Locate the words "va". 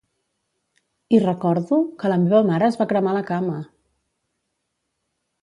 2.81-2.89